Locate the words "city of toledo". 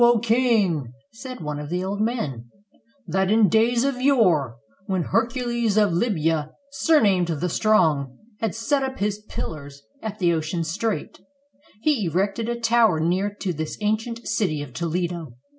14.27-15.33